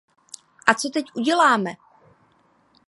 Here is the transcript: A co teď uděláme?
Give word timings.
A 0.67 0.73
co 0.73 0.89
teď 0.89 1.05
uděláme? 1.15 1.71